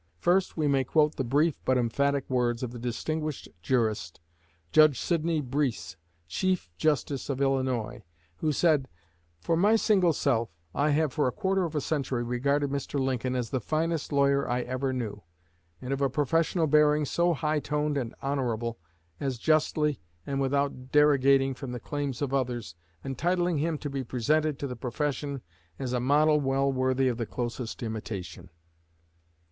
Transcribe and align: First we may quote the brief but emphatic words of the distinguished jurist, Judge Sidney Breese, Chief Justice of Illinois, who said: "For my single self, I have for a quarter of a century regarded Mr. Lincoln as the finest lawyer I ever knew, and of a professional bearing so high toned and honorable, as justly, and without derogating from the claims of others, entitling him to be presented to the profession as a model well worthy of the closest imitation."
First 0.17 0.57
we 0.57 0.67
may 0.67 0.83
quote 0.83 1.15
the 1.17 1.23
brief 1.23 1.59
but 1.63 1.77
emphatic 1.77 2.27
words 2.27 2.63
of 2.63 2.71
the 2.71 2.79
distinguished 2.79 3.47
jurist, 3.61 4.19
Judge 4.71 4.99
Sidney 4.99 5.41
Breese, 5.41 5.95
Chief 6.27 6.71
Justice 6.75 7.29
of 7.29 7.39
Illinois, 7.39 8.01
who 8.37 8.51
said: 8.51 8.87
"For 9.41 9.55
my 9.55 9.75
single 9.75 10.11
self, 10.11 10.49
I 10.73 10.89
have 10.89 11.13
for 11.13 11.27
a 11.27 11.31
quarter 11.31 11.65
of 11.65 11.75
a 11.75 11.81
century 11.81 12.23
regarded 12.23 12.71
Mr. 12.71 12.99
Lincoln 12.99 13.35
as 13.35 13.51
the 13.51 13.59
finest 13.61 14.11
lawyer 14.11 14.49
I 14.49 14.61
ever 14.61 14.91
knew, 14.91 15.21
and 15.79 15.93
of 15.93 16.01
a 16.01 16.09
professional 16.09 16.65
bearing 16.65 17.05
so 17.05 17.35
high 17.35 17.59
toned 17.59 17.95
and 17.95 18.15
honorable, 18.23 18.79
as 19.19 19.37
justly, 19.37 20.01
and 20.25 20.41
without 20.41 20.91
derogating 20.91 21.53
from 21.53 21.73
the 21.73 21.79
claims 21.79 22.23
of 22.23 22.33
others, 22.33 22.73
entitling 23.05 23.59
him 23.59 23.77
to 23.77 23.87
be 23.91 24.03
presented 24.03 24.57
to 24.57 24.65
the 24.65 24.75
profession 24.75 25.43
as 25.77 25.93
a 25.93 25.99
model 25.99 26.41
well 26.41 26.71
worthy 26.73 27.07
of 27.07 27.17
the 27.19 27.27
closest 27.27 27.83
imitation." 27.83 28.49